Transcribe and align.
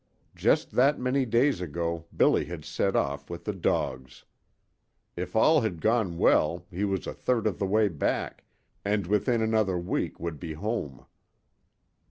Just 0.35 0.71
that 0.71 0.97
many 0.99 1.27
days 1.27 1.61
ago 1.61 2.05
Billy 2.17 2.45
had 2.45 2.65
set 2.65 2.95
off 2.95 3.29
with 3.29 3.45
the 3.45 3.53
dogs. 3.53 4.25
If 5.15 5.35
all 5.35 5.61
had 5.61 5.79
gone 5.79 6.17
well 6.17 6.65
he 6.71 6.83
was 6.83 7.05
a 7.05 7.13
third 7.13 7.45
of 7.45 7.59
the 7.59 7.67
way 7.67 7.87
back, 7.87 8.43
and 8.83 9.05
within 9.05 9.43
another 9.43 9.77
week 9.77 10.19
would 10.19 10.39
be 10.39 10.53
"home." 10.53 11.05